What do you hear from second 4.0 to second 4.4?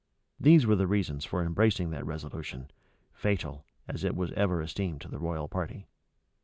it was